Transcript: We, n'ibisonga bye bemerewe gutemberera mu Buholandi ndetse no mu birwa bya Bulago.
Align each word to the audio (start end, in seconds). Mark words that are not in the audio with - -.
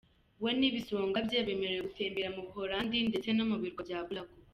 We, 0.41 0.49
n'ibisonga 0.59 1.17
bye 1.27 1.39
bemerewe 1.47 1.81
gutemberera 1.87 2.35
mu 2.35 2.41
Buholandi 2.47 2.97
ndetse 3.09 3.29
no 3.33 3.43
mu 3.49 3.55
birwa 3.61 3.81
bya 3.87 3.99
Bulago. 4.07 4.35